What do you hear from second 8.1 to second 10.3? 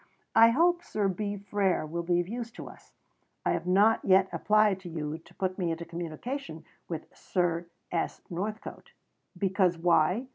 Northcote. Because why?